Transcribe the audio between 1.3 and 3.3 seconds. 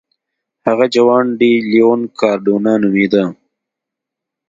ډي لیون کاردونا نومېده.